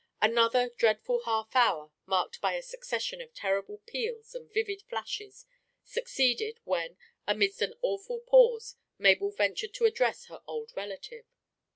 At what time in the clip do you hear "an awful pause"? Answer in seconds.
7.61-8.77